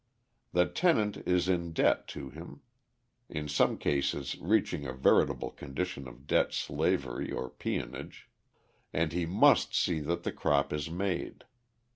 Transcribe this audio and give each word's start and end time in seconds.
The 0.51 0.65
tenant 0.65 1.17
is 1.27 1.47
in 1.47 1.73
debt 1.73 2.07
to 2.07 2.31
him 2.31 2.61
(in 3.29 3.47
some 3.47 3.77
cases 3.77 4.35
reaching 4.41 4.87
a 4.87 4.93
veritable 4.93 5.51
condition 5.51 6.07
of 6.07 6.25
debt 6.25 6.53
slavery 6.53 7.31
or 7.31 7.51
peonage) 7.51 8.27
and 8.91 9.13
he 9.13 9.27
must 9.27 9.75
see 9.75 9.99
that 9.99 10.23
the 10.23 10.31
crop 10.31 10.73
is 10.73 10.89
made. 10.89 11.43